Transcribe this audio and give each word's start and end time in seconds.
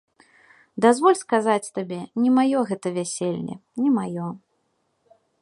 Дазволь 0.85 1.19
сказаць 1.23 1.71
табе, 1.77 1.99
не 2.23 2.31
маё 2.39 2.59
гэта 2.71 2.87
вяселле, 2.97 3.55
не 3.83 3.89
маё. 4.01 4.27